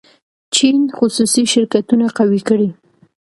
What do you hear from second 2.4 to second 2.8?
کړي.